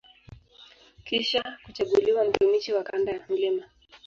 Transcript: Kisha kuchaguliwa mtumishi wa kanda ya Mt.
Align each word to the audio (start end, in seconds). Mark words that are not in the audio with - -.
Kisha 1.03 1.57
kuchaguliwa 1.65 2.25
mtumishi 2.25 2.73
wa 2.73 2.83
kanda 2.83 3.11
ya 3.11 3.19
Mt. 3.29 3.63